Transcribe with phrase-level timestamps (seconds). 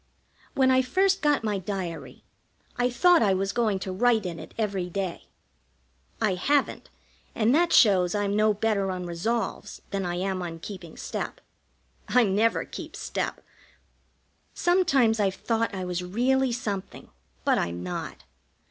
[0.55, 2.23] When I first got my diary
[2.75, 5.25] I thought I was going to write in it every day.
[6.19, 6.89] I haven't,
[7.35, 11.39] and that shows I'm no better on resolves than I am on keeping step.
[12.07, 13.45] I never keep step.
[14.55, 17.11] Sometimes I've thought I was really something,
[17.45, 18.23] but I'm not.